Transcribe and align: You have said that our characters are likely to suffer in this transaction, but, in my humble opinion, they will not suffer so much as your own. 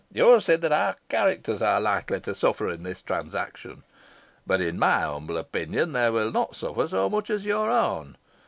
You 0.11 0.31
have 0.31 0.43
said 0.43 0.61
that 0.61 0.71
our 0.71 0.95
characters 1.09 1.61
are 1.61 1.79
likely 1.79 2.19
to 2.21 2.33
suffer 2.33 2.67
in 2.71 2.81
this 2.81 3.03
transaction, 3.03 3.83
but, 4.47 4.59
in 4.59 4.79
my 4.79 5.01
humble 5.01 5.37
opinion, 5.37 5.91
they 5.93 6.09
will 6.09 6.31
not 6.31 6.55
suffer 6.55 6.87
so 6.87 7.07
much 7.07 7.29
as 7.29 7.45
your 7.45 7.69
own. 7.69 8.17